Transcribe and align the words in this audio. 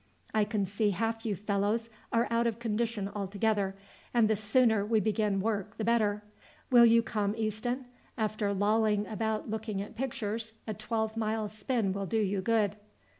I 0.33 0.45
can 0.45 0.65
see 0.65 0.89
half 0.89 1.27
you 1.27 1.35
fellows 1.35 1.87
are 2.11 2.27
out 2.31 2.47
of 2.47 2.57
condition 2.57 3.07
altogether, 3.13 3.75
and 4.15 4.27
the 4.27 4.35
sooner 4.35 4.83
we 4.83 4.99
begin 4.99 5.39
work 5.41 5.77
the 5.77 5.83
better. 5.83 6.23
Will 6.71 6.87
you 6.87 7.03
come, 7.03 7.35
Easton? 7.37 7.85
After 8.17 8.51
lolling 8.51 9.05
about 9.05 9.51
looking 9.51 9.79
at 9.79 9.95
pictures 9.95 10.53
a 10.65 10.73
twelve 10.73 11.15
mile 11.15 11.47
spin 11.47 11.93
will 11.93 12.07
do 12.07 12.17
you 12.19 12.41
good." 12.41 12.77